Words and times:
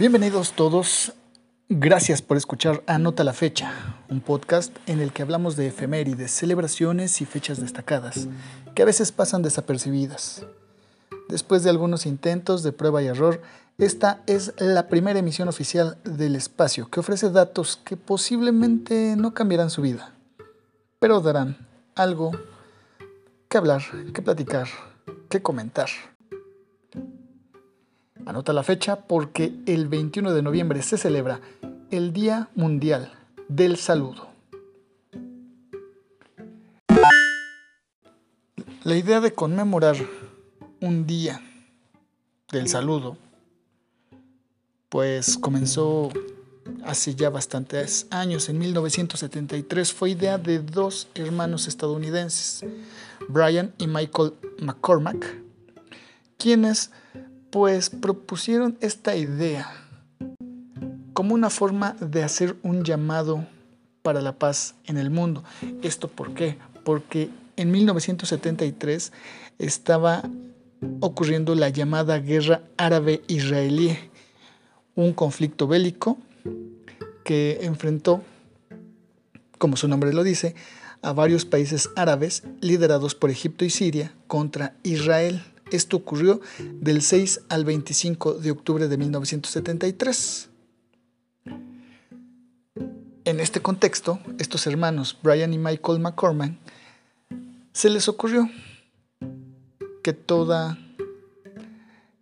Bienvenidos 0.00 0.54
todos. 0.54 1.12
Gracias 1.68 2.22
por 2.22 2.38
escuchar 2.38 2.82
Anota 2.86 3.22
la 3.22 3.34
Fecha, 3.34 3.70
un 4.08 4.22
podcast 4.22 4.74
en 4.86 4.98
el 4.98 5.12
que 5.12 5.20
hablamos 5.20 5.56
de 5.56 5.66
efemérides, 5.66 6.30
celebraciones 6.30 7.20
y 7.20 7.26
fechas 7.26 7.60
destacadas, 7.60 8.26
que 8.74 8.80
a 8.80 8.86
veces 8.86 9.12
pasan 9.12 9.42
desapercibidas. 9.42 10.46
Después 11.28 11.64
de 11.64 11.68
algunos 11.68 12.06
intentos 12.06 12.62
de 12.62 12.72
prueba 12.72 13.02
y 13.02 13.08
error, 13.08 13.42
esta 13.76 14.22
es 14.26 14.54
la 14.56 14.88
primera 14.88 15.18
emisión 15.18 15.48
oficial 15.48 15.98
del 16.02 16.34
espacio 16.34 16.88
que 16.88 17.00
ofrece 17.00 17.28
datos 17.28 17.76
que 17.76 17.98
posiblemente 17.98 19.16
no 19.18 19.34
cambiarán 19.34 19.68
su 19.68 19.82
vida, 19.82 20.14
pero 20.98 21.20
darán 21.20 21.68
algo 21.94 22.30
que 23.50 23.58
hablar, 23.58 23.82
que 24.14 24.22
platicar, 24.22 24.66
que 25.28 25.42
comentar. 25.42 25.90
Anota 28.30 28.52
la 28.52 28.62
fecha 28.62 28.94
porque 28.94 29.52
el 29.66 29.88
21 29.88 30.32
de 30.32 30.40
noviembre 30.40 30.82
se 30.82 30.96
celebra 30.96 31.40
el 31.90 32.12
Día 32.12 32.48
Mundial 32.54 33.12
del 33.48 33.76
Saludo. 33.76 34.28
La 38.84 38.94
idea 38.94 39.20
de 39.20 39.32
conmemorar 39.32 39.96
un 40.80 41.08
día 41.08 41.42
del 42.52 42.68
saludo, 42.68 43.16
pues 44.88 45.36
comenzó 45.36 46.10
hace 46.84 47.16
ya 47.16 47.30
bastantes 47.30 48.06
años, 48.10 48.48
en 48.48 48.60
1973, 48.60 49.92
fue 49.92 50.10
idea 50.10 50.38
de 50.38 50.60
dos 50.60 51.08
hermanos 51.16 51.66
estadounidenses, 51.66 52.64
Brian 53.28 53.74
y 53.76 53.88
Michael 53.88 54.34
McCormack, 54.60 55.42
quienes 56.38 56.92
pues 57.50 57.90
propusieron 57.90 58.76
esta 58.80 59.16
idea 59.16 59.70
como 61.12 61.34
una 61.34 61.50
forma 61.50 61.96
de 62.00 62.22
hacer 62.22 62.56
un 62.62 62.84
llamado 62.84 63.46
para 64.02 64.22
la 64.22 64.38
paz 64.38 64.74
en 64.86 64.96
el 64.96 65.10
mundo. 65.10 65.44
¿Esto 65.82 66.08
por 66.08 66.34
qué? 66.34 66.56
Porque 66.84 67.28
en 67.56 67.70
1973 67.70 69.12
estaba 69.58 70.22
ocurriendo 71.00 71.54
la 71.54 71.68
llamada 71.68 72.18
guerra 72.18 72.62
árabe-israelí, 72.78 73.98
un 74.94 75.12
conflicto 75.12 75.66
bélico 75.66 76.16
que 77.24 77.58
enfrentó, 77.62 78.22
como 79.58 79.76
su 79.76 79.88
nombre 79.88 80.14
lo 80.14 80.22
dice, 80.22 80.54
a 81.02 81.12
varios 81.12 81.44
países 81.44 81.90
árabes 81.96 82.44
liderados 82.60 83.14
por 83.14 83.30
Egipto 83.30 83.64
y 83.64 83.70
Siria 83.70 84.14
contra 84.26 84.74
Israel. 84.82 85.42
Esto 85.70 85.96
ocurrió 85.96 86.40
del 86.58 87.02
6 87.02 87.42
al 87.48 87.64
25 87.64 88.34
de 88.34 88.50
octubre 88.50 88.88
de 88.88 88.96
1973. 88.96 90.48
En 93.24 93.40
este 93.40 93.60
contexto, 93.60 94.18
estos 94.38 94.66
hermanos, 94.66 95.16
Brian 95.22 95.52
y 95.52 95.58
Michael 95.58 96.00
McCormack, 96.00 96.54
se 97.72 97.90
les 97.90 98.08
ocurrió 98.08 98.48
que 100.02 100.12
toda 100.12 100.78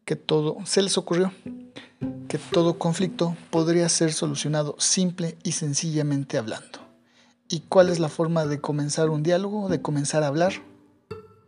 que 0.05 0.17
todo 0.17 0.59
se 0.65 0.83
les 0.83 0.99
ocurrió 0.99 1.33
que 2.29 2.39
todo 2.39 2.79
conflicto 2.79 3.35
podría 3.51 3.89
ser 3.89 4.13
solucionado 4.13 4.77
simple 4.79 5.39
y 5.43 5.53
sencillamente 5.53 6.37
hablando. 6.37 6.81
¿Y 7.49 7.61
cuál 7.61 7.89
es 7.89 7.99
la 7.99 8.11
forma 8.11 8.45
de 8.45 8.61
comenzar 8.61 9.09
un 9.09 9.23
diálogo, 9.23 9.69
de 9.71 9.81
comenzar 9.81 10.23
a 10.23 10.27
hablar? 10.27 10.53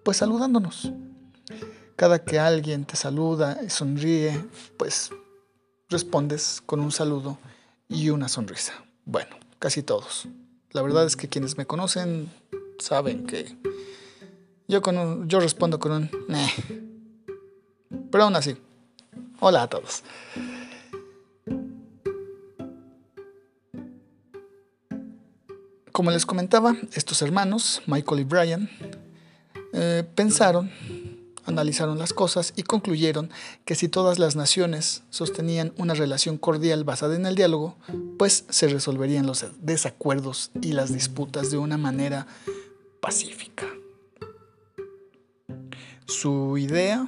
Pues 0.03 0.17
saludándonos. 0.17 0.91
Cada 2.01 2.25
que 2.25 2.39
alguien 2.39 2.87
te 2.87 2.97
saluda 2.97 3.61
y 3.62 3.69
sonríe, 3.69 4.43
pues 4.79 5.11
respondes 5.91 6.62
con 6.65 6.81
un 6.81 6.93
saludo 6.93 7.38
y 7.91 8.09
una 8.09 8.27
sonrisa. 8.27 8.72
Bueno, 9.05 9.37
casi 9.59 9.83
todos. 9.83 10.27
La 10.71 10.81
verdad 10.81 11.05
es 11.05 11.15
que 11.15 11.28
quienes 11.28 11.59
me 11.59 11.66
conocen 11.66 12.33
saben 12.78 13.27
que 13.27 13.55
yo, 14.66 14.81
con 14.81 15.28
yo 15.28 15.41
respondo 15.41 15.78
con 15.78 15.93
un 15.93 16.10
Pero 18.10 18.25
aún 18.25 18.34
así, 18.34 18.56
hola 19.41 19.65
a 19.65 19.69
todos. 19.69 20.03
Como 25.93 26.10
les 26.10 26.25
comentaba, 26.25 26.75
estos 26.94 27.21
hermanos, 27.21 27.83
Michael 27.84 28.21
y 28.22 28.25
Brian, 28.25 28.71
eh, 29.75 30.03
pensaron 30.15 30.71
analizaron 31.50 31.99
las 31.99 32.12
cosas 32.12 32.53
y 32.56 32.62
concluyeron 32.62 33.31
que 33.65 33.75
si 33.75 33.88
todas 33.88 34.19
las 34.19 34.37
naciones 34.37 35.03
sostenían 35.11 35.72
una 35.77 35.94
relación 35.94 36.38
cordial 36.38 36.84
basada 36.84 37.16
en 37.16 37.27
el 37.27 37.34
diálogo, 37.34 37.77
pues 38.19 38.44
se 38.49 38.69
resolverían 38.69 39.27
los 39.27 39.44
desacuerdos 39.60 40.50
y 40.62 40.72
las 40.72 40.93
disputas 40.93 41.50
de 41.50 41.59
una 41.59 41.77
manera 41.77 42.27
pacífica. 43.00 43.66
Su 46.06 46.59
idea 46.59 47.06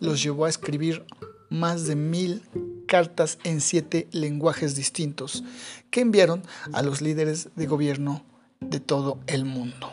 los 0.00 0.22
llevó 0.22 0.46
a 0.46 0.48
escribir 0.48 1.04
más 1.50 1.86
de 1.86 1.96
mil 1.96 2.42
cartas 2.86 3.38
en 3.44 3.60
siete 3.60 4.08
lenguajes 4.12 4.74
distintos 4.74 5.44
que 5.90 6.00
enviaron 6.00 6.42
a 6.72 6.82
los 6.82 7.00
líderes 7.00 7.48
de 7.56 7.66
gobierno 7.66 8.24
de 8.60 8.80
todo 8.80 9.18
el 9.26 9.44
mundo. 9.44 9.92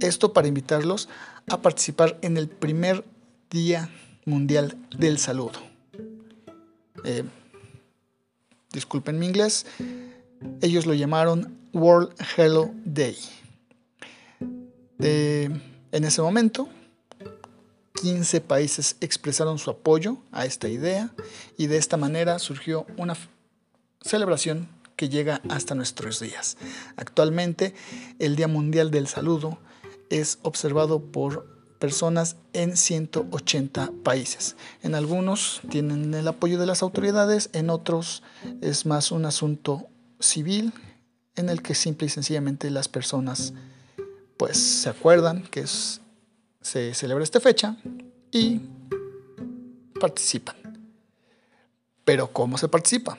Esto 0.00 0.32
para 0.32 0.48
invitarlos 0.48 1.08
a 1.48 1.62
participar 1.62 2.18
en 2.20 2.36
el 2.36 2.48
primer 2.48 3.04
Día 3.50 3.88
Mundial 4.26 4.76
del 4.96 5.18
Saludo. 5.18 5.58
Eh, 7.04 7.24
disculpen 8.72 9.18
mi 9.18 9.26
inglés, 9.26 9.64
ellos 10.60 10.84
lo 10.84 10.92
llamaron 10.92 11.58
World 11.72 12.14
Hello 12.36 12.70
Day. 12.84 13.16
en 14.98 16.04
ese 16.04 16.20
momento, 16.20 16.68
15 18.02 18.42
países 18.42 18.96
expresaron 19.00 19.58
su 19.58 19.70
apoyo 19.70 20.18
a 20.30 20.44
esta 20.44 20.68
idea 20.68 21.10
y 21.56 21.68
de 21.68 21.78
esta 21.78 21.96
manera 21.96 22.38
surgió 22.38 22.86
una 22.98 23.16
celebración 24.02 24.68
que 24.96 25.08
llega 25.08 25.40
hasta 25.48 25.74
nuestros 25.74 26.20
días. 26.20 26.58
Actualmente, 26.96 27.74
el 28.18 28.36
Día 28.36 28.48
Mundial 28.48 28.90
del 28.90 29.06
Saludo 29.06 29.58
es 30.10 30.38
observado 30.42 31.00
por 31.00 31.46
personas 31.78 32.36
en 32.52 32.76
180 32.76 33.90
países. 34.04 34.56
En 34.82 34.94
algunos 34.94 35.62
tienen 35.70 36.12
el 36.12 36.28
apoyo 36.28 36.58
de 36.58 36.66
las 36.66 36.82
autoridades, 36.82 37.48
en 37.54 37.70
otros 37.70 38.22
es 38.60 38.84
más 38.84 39.10
un 39.10 39.24
asunto 39.24 39.88
civil 40.18 40.74
en 41.36 41.48
el 41.48 41.62
que 41.62 41.74
simple 41.74 42.06
y 42.06 42.10
sencillamente 42.10 42.70
las 42.70 42.88
personas 42.88 43.54
pues 44.36 44.58
se 44.58 44.90
acuerdan 44.90 45.42
que 45.42 45.64
se 46.60 46.94
celebra 46.94 47.24
esta 47.24 47.40
fecha 47.40 47.76
y 48.30 48.60
participan. 49.98 50.56
Pero 52.04 52.32
¿cómo 52.32 52.58
se 52.58 52.68
participa? 52.68 53.18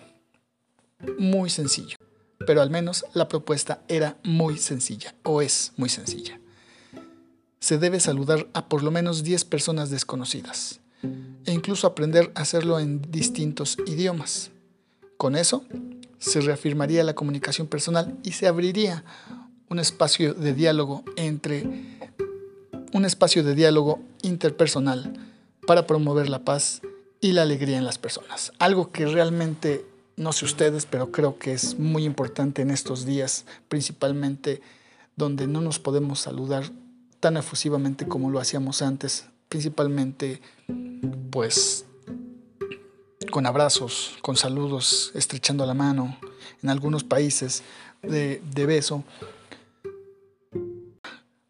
Muy 1.17 1.49
sencillo. 1.49 1.97
Pero 2.45 2.61
al 2.61 2.69
menos 2.69 3.05
la 3.13 3.27
propuesta 3.27 3.81
era 3.87 4.17
muy 4.23 4.57
sencilla 4.57 5.15
o 5.23 5.41
es 5.41 5.73
muy 5.77 5.89
sencilla 5.89 6.40
se 7.71 7.77
debe 7.77 8.01
saludar 8.01 8.49
a 8.51 8.67
por 8.67 8.83
lo 8.83 8.91
menos 8.91 9.23
10 9.23 9.45
personas 9.45 9.89
desconocidas 9.89 10.81
e 11.45 11.53
incluso 11.53 11.87
aprender 11.87 12.29
a 12.35 12.41
hacerlo 12.41 12.79
en 12.79 13.01
distintos 13.09 13.77
idiomas. 13.87 14.51
Con 15.15 15.37
eso, 15.37 15.63
se 16.19 16.41
reafirmaría 16.41 17.05
la 17.05 17.15
comunicación 17.15 17.67
personal 17.67 18.17
y 18.25 18.33
se 18.33 18.47
abriría 18.47 19.05
un 19.69 19.79
espacio 19.79 20.33
de 20.33 20.53
diálogo 20.53 21.05
entre 21.15 21.65
un 22.91 23.05
espacio 23.05 23.41
de 23.41 23.55
diálogo 23.55 24.01
interpersonal 24.21 25.13
para 25.65 25.87
promover 25.87 26.27
la 26.27 26.43
paz 26.43 26.81
y 27.21 27.31
la 27.31 27.43
alegría 27.43 27.77
en 27.77 27.85
las 27.85 27.97
personas. 27.97 28.51
Algo 28.59 28.91
que 28.91 29.05
realmente 29.05 29.85
no 30.17 30.33
sé 30.33 30.43
ustedes, 30.43 30.85
pero 30.85 31.09
creo 31.13 31.39
que 31.39 31.53
es 31.53 31.79
muy 31.79 32.03
importante 32.03 32.63
en 32.63 32.69
estos 32.69 33.05
días, 33.05 33.45
principalmente 33.69 34.59
donde 35.15 35.47
no 35.47 35.61
nos 35.61 35.79
podemos 35.79 36.19
saludar 36.19 36.69
tan 37.21 37.37
efusivamente 37.37 38.07
como 38.07 38.31
lo 38.31 38.39
hacíamos 38.39 38.81
antes, 38.81 39.27
principalmente 39.47 40.41
pues 41.29 41.85
con 43.31 43.45
abrazos, 43.45 44.17
con 44.21 44.35
saludos, 44.35 45.11
estrechando 45.13 45.65
la 45.65 45.75
mano, 45.75 46.17
en 46.61 46.69
algunos 46.69 47.03
países 47.05 47.63
de, 48.01 48.41
de 48.53 48.65
beso, 48.65 49.05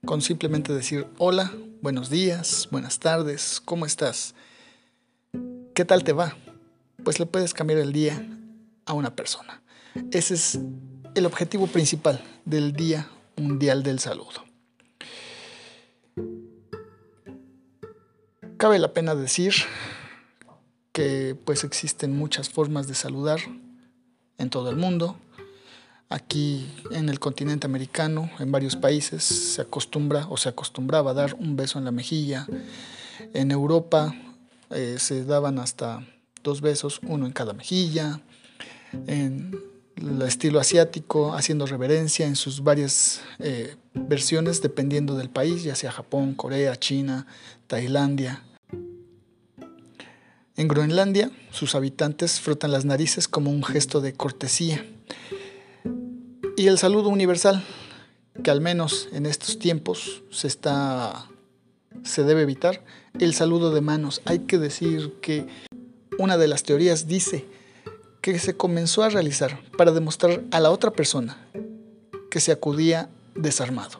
con 0.06 0.22
simplemente 0.22 0.74
decir 0.74 1.08
hola, 1.18 1.52
buenos 1.82 2.10
días, 2.10 2.68
buenas 2.70 3.00
tardes, 3.00 3.62
¿cómo 3.64 3.86
estás? 3.86 4.36
¿Qué 5.74 5.86
tal 5.86 6.04
te 6.04 6.12
va? 6.12 6.36
Pues 7.04 7.18
le 7.18 7.26
puedes 7.26 7.54
cambiar 7.54 7.80
el 7.80 7.94
día 7.94 8.28
a 8.86 8.94
una 8.94 9.16
persona. 9.16 9.64
Ese 10.12 10.34
es 10.34 10.60
el 11.16 11.26
objetivo 11.26 11.68
principal 11.68 12.22
del 12.44 12.74
Día 12.74 13.08
Mundial 13.38 13.84
del 13.84 14.00
Saludo. 14.00 14.51
Cabe 18.62 18.78
la 18.78 18.94
pena 18.94 19.16
decir 19.16 19.56
que 20.92 21.36
pues 21.46 21.64
existen 21.64 22.16
muchas 22.16 22.48
formas 22.48 22.88
de 22.88 22.94
saludar 22.94 23.40
en 24.38 24.52
todo 24.52 24.70
el 24.70 24.76
mundo. 24.76 25.16
Aquí 26.10 26.72
en 26.92 27.10
el 27.10 27.20
continente 27.20 27.66
americano, 27.66 28.30
en 28.38 28.52
varios 28.52 28.76
países, 28.76 29.24
se 29.24 29.64
acostumbra 29.64 30.28
o 30.30 30.38
se 30.38 30.50
acostumbraba 30.50 31.10
a 31.10 31.14
dar 31.16 31.34
un 31.34 31.56
beso 31.56 31.80
en 31.80 31.86
la 31.86 31.92
mejilla. 31.92 32.46
En 33.34 33.50
Europa 33.50 34.14
eh, 34.70 34.98
se 35.00 35.26
daban 35.26 35.58
hasta 35.58 36.06
dos 36.44 36.62
besos, 36.62 37.00
uno 37.02 37.26
en 37.26 37.32
cada 37.32 37.54
mejilla. 37.54 38.22
En 39.08 39.60
el 39.96 40.22
estilo 40.22 40.60
asiático, 40.60 41.34
haciendo 41.34 41.66
reverencia 41.66 42.28
en 42.28 42.36
sus 42.36 42.64
varias 42.64 43.22
eh, 43.40 43.76
versiones 43.96 44.62
dependiendo 44.62 45.18
del 45.18 45.32
país, 45.32 45.64
ya 45.64 45.74
sea 45.74 45.92
Japón, 45.92 46.36
Corea, 46.36 46.76
China, 46.76 47.26
Tailandia. 47.66 48.44
En 50.62 50.68
Groenlandia, 50.68 51.32
sus 51.50 51.74
habitantes 51.74 52.40
frotan 52.40 52.72
las 52.72 52.86
narices 52.86 53.28
como 53.28 53.50
un 53.50 53.64
gesto 53.64 54.00
de 54.00 54.14
cortesía. 54.14 54.86
Y 56.56 56.68
el 56.68 56.78
saludo 56.78 57.10
universal, 57.10 57.64
que 58.44 58.52
al 58.52 58.62
menos 58.62 59.10
en 59.12 59.26
estos 59.26 59.58
tiempos 59.58 60.22
se 60.30 60.46
está 60.46 61.26
se 62.04 62.24
debe 62.24 62.44
evitar, 62.44 62.84
el 63.18 63.34
saludo 63.34 63.74
de 63.74 63.82
manos. 63.82 64.22
Hay 64.26 64.42
que 64.42 64.60
decir 64.60 65.16
que 65.20 65.48
una 66.20 66.38
de 66.38 66.48
las 66.48 66.62
teorías 66.62 67.08
dice 67.08 67.44
que 68.22 68.38
se 68.38 68.56
comenzó 68.56 69.02
a 69.02 69.10
realizar 69.10 69.60
para 69.80 69.92
demostrar 69.92 70.44
a 70.52 70.60
la 70.60 70.70
otra 70.70 70.92
persona 70.92 71.44
que 72.30 72.40
se 72.40 72.52
acudía 72.52 73.10
desarmado, 73.34 74.00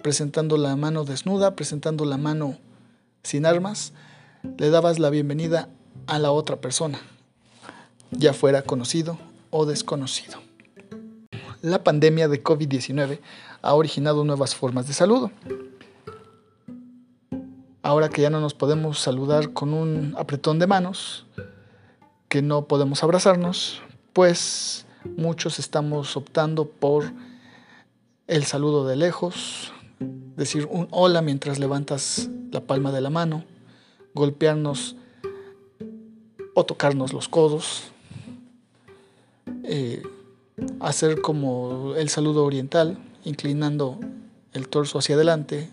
presentando 0.00 0.56
la 0.56 0.74
mano 0.74 1.04
desnuda, 1.04 1.54
presentando 1.54 2.06
la 2.06 2.16
mano 2.16 2.56
sin 3.22 3.44
armas, 3.44 3.92
le 4.56 4.70
dabas 4.70 4.98
la 4.98 5.10
bienvenida 5.10 5.68
a 6.06 6.18
la 6.18 6.30
otra 6.30 6.56
persona, 6.56 7.00
ya 8.10 8.32
fuera 8.32 8.62
conocido 8.62 9.18
o 9.50 9.66
desconocido. 9.66 10.38
La 11.60 11.84
pandemia 11.84 12.28
de 12.28 12.42
COVID-19 12.42 13.20
ha 13.62 13.74
originado 13.74 14.24
nuevas 14.24 14.54
formas 14.54 14.88
de 14.88 14.94
saludo. 14.94 15.30
Ahora 17.82 18.08
que 18.08 18.22
ya 18.22 18.30
no 18.30 18.40
nos 18.40 18.54
podemos 18.54 18.98
saludar 18.98 19.52
con 19.52 19.72
un 19.72 20.14
apretón 20.18 20.58
de 20.58 20.66
manos, 20.66 21.26
que 22.28 22.42
no 22.42 22.66
podemos 22.66 23.02
abrazarnos, 23.02 23.80
pues 24.12 24.86
muchos 25.16 25.58
estamos 25.58 26.16
optando 26.16 26.66
por 26.66 27.12
el 28.26 28.44
saludo 28.44 28.86
de 28.86 28.96
lejos, 28.96 29.72
decir 30.36 30.66
un 30.70 30.88
hola 30.90 31.22
mientras 31.22 31.58
levantas 31.58 32.28
la 32.50 32.60
palma 32.60 32.92
de 32.92 33.00
la 33.00 33.10
mano, 33.10 33.44
golpearnos 34.14 34.96
o 36.54 36.64
tocarnos 36.64 37.12
los 37.12 37.28
codos, 37.28 37.84
eh, 39.64 40.02
hacer 40.80 41.20
como 41.20 41.94
el 41.96 42.08
saludo 42.08 42.44
oriental, 42.44 42.98
inclinando 43.24 43.98
el 44.52 44.68
torso 44.68 44.98
hacia 44.98 45.14
adelante. 45.14 45.70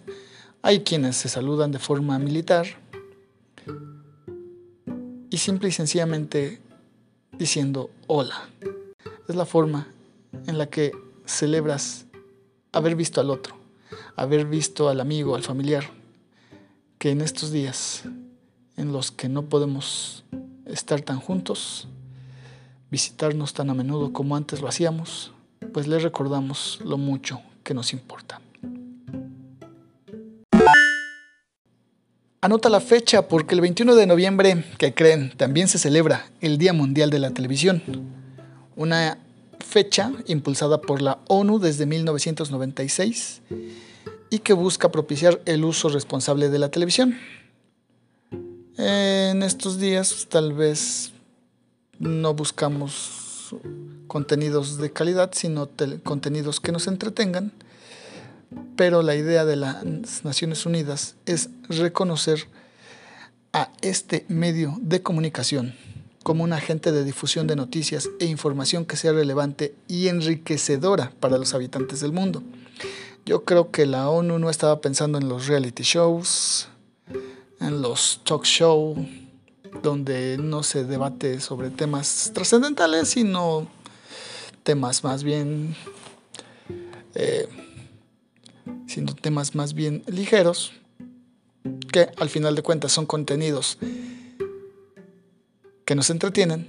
Hay 0.62 0.82
quienes 0.82 1.16
se 1.16 1.30
saludan 1.30 1.72
de 1.72 1.80
forma 1.80 2.20
militar, 2.20 2.68
y 5.30 5.38
simple 5.38 5.70
y 5.70 5.72
sencillamente 5.72 6.60
diciendo 7.38 7.92
hola. 8.08 8.50
Es 9.28 9.36
la 9.36 9.46
forma 9.46 9.88
en 10.48 10.58
la 10.58 10.68
que 10.68 10.92
celebras 11.26 12.06
haber 12.72 12.96
visto 12.96 13.22
al 13.22 13.30
otro, 13.30 13.56
haber 14.16 14.46
visto 14.46 14.90
al 14.90 15.00
amigo, 15.00 15.36
al 15.36 15.44
familiar, 15.44 15.92
que 16.98 17.12
en 17.12 17.22
estos 17.22 17.52
días 17.52 18.04
en 18.76 18.92
los 18.92 19.12
que 19.12 19.30
no 19.30 19.44
podemos 19.44 20.24
estar 20.70 21.02
tan 21.02 21.20
juntos, 21.20 21.88
visitarnos 22.92 23.54
tan 23.54 23.70
a 23.70 23.74
menudo 23.74 24.14
como 24.14 24.36
antes 24.36 24.62
lo 24.62 24.68
hacíamos, 24.68 25.32
pues 25.74 25.88
le 25.88 26.00
recordamos 26.00 26.80
lo 26.84 26.98
mucho 26.98 27.42
que 27.64 27.74
nos 27.74 27.94
importa. 27.94 28.42
Anota 32.42 32.70
la 32.70 32.80
fecha 32.80 33.28
porque 33.28 33.54
el 33.54 33.62
21 33.62 33.96
de 33.96 34.08
noviembre, 34.08 34.64
que 34.78 34.94
creen, 34.94 35.34
también 35.36 35.68
se 35.68 35.78
celebra 35.78 36.32
el 36.40 36.58
Día 36.58 36.72
Mundial 36.72 37.10
de 37.10 37.20
la 37.20 37.32
Televisión. 37.32 37.84
Una 38.78 39.18
fecha 39.60 40.14
impulsada 40.26 40.80
por 40.80 41.02
la 41.02 41.20
ONU 41.28 41.60
desde 41.60 41.86
1996 41.86 43.42
y 44.30 44.40
que 44.40 44.54
busca 44.54 44.90
propiciar 44.90 45.42
el 45.46 45.66
uso 45.66 45.90
responsable 45.90 46.48
de 46.50 46.60
la 46.60 46.70
televisión. 46.70 47.18
En 48.82 49.44
estos 49.44 49.78
días 49.78 50.28
tal 50.30 50.54
vez 50.54 51.12
no 52.00 52.34
buscamos 52.34 53.54
contenidos 54.08 54.78
de 54.78 54.92
calidad, 54.92 55.32
sino 55.34 55.70
contenidos 56.04 56.60
que 56.60 56.72
nos 56.72 56.88
entretengan 56.88 57.52
pero 58.76 59.02
la 59.02 59.16
idea 59.16 59.46
de 59.46 59.56
las 59.56 60.24
Naciones 60.24 60.66
Unidas 60.66 61.16
es 61.26 61.50
reconocer 61.68 62.48
a 63.54 63.72
este 63.82 64.26
medio 64.28 64.78
de 64.82 65.02
comunicación 65.02 65.76
como 66.24 66.44
un 66.44 66.54
agente 66.54 66.92
de 66.92 67.04
difusión 67.04 67.48
de 67.48 67.56
noticias 67.56 68.10
e 68.20 68.26
información 68.26 68.86
que 68.86 68.98
sea 68.98 69.12
relevante 69.12 69.74
y 69.88 70.08
enriquecedora 70.08 71.12
para 71.20 71.38
los 71.38 71.54
habitantes 71.54 72.02
del 72.02 72.12
mundo. 72.12 72.44
Yo 73.26 73.44
creo 73.44 73.72
que 73.72 73.86
la 73.86 74.10
ONU 74.10 74.40
no 74.40 74.50
estaba 74.50 74.82
pensando 74.82 75.18
en 75.18 75.30
los 75.30 75.48
reality 75.48 75.84
shows, 75.84 76.70
en 77.60 77.82
los 77.82 78.22
talk 78.24 78.44
shows, 78.44 78.98
donde 79.84 80.38
no 80.38 80.64
se 80.64 80.84
debate 80.84 81.40
sobre 81.40 81.70
temas 81.70 82.32
trascendentales, 82.34 83.10
sino 83.10 83.68
temas 84.64 85.04
más 85.04 85.24
bien 85.24 85.76
eh, 87.16 87.48
siendo 88.88 89.14
temas 89.14 89.56
más 89.56 89.74
bien 89.74 90.04
ligeros, 90.08 90.74
que 91.92 92.10
al 92.18 92.30
final 92.30 92.56
de 92.56 92.62
cuentas 92.62 92.92
son 92.92 93.06
contenidos 93.06 93.78
que 95.86 95.96
nos 95.96 96.10
entretienen, 96.10 96.68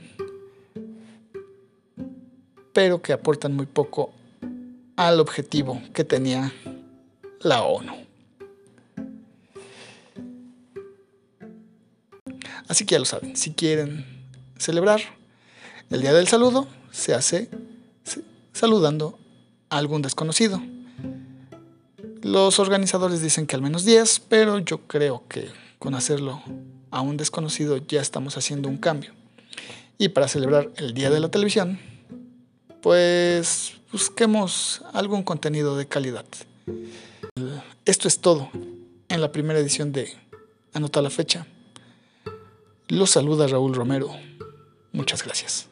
pero 2.72 3.02
que 3.02 3.12
aportan 3.12 3.54
muy 3.54 3.66
poco 3.66 4.12
al 4.96 5.20
objetivo 5.20 5.81
que 5.92 6.04
tenía 6.04 6.52
la 7.40 7.62
ONU. 7.62 8.00
Así 12.71 12.87
que 12.87 12.93
ya 12.93 13.00
lo 13.00 13.05
saben, 13.05 13.35
si 13.35 13.50
quieren 13.50 14.07
celebrar 14.57 15.00
el 15.91 16.03
Día 16.03 16.12
del 16.12 16.29
Saludo, 16.29 16.69
se 16.93 17.15
hace 17.15 17.50
saludando 18.53 19.19
a 19.71 19.79
algún 19.79 20.03
desconocido. 20.03 20.62
Los 22.23 22.61
organizadores 22.61 23.23
dicen 23.23 23.49
que 23.49 23.57
al 23.57 23.62
menos 23.62 23.85
10, 23.85 24.21
pero 24.29 24.61
yo 24.61 24.87
creo 24.87 25.25
que 25.29 25.49
con 25.81 25.97
hacerlo 25.97 26.45
a 26.93 27.00
un 27.00 27.17
desconocido 27.17 27.77
ya 27.77 28.00
estamos 28.00 28.37
haciendo 28.37 28.69
un 28.69 28.77
cambio. 28.77 29.15
Y 29.99 30.11
para 30.11 30.29
celebrar 30.29 30.71
el 30.77 30.95
Día 30.95 31.11
de 31.11 31.19
la 31.19 31.29
Televisión, 31.29 31.81
pues 32.83 33.73
busquemos 33.91 34.83
algún 34.93 35.25
contenido 35.25 35.77
de 35.77 35.89
calidad. 35.89 36.25
Esto 37.85 38.07
es 38.07 38.21
todo 38.21 38.49
en 39.09 39.21
la 39.21 39.33
primera 39.33 39.59
edición 39.59 39.91
de 39.91 40.15
Anota 40.73 41.03
la 41.03 41.11
fecha. 41.11 41.49
Los 42.90 43.11
saluda 43.11 43.47
Raúl 43.47 43.73
Romero. 43.73 44.11
Muchas 44.90 45.23
gracias. 45.23 45.70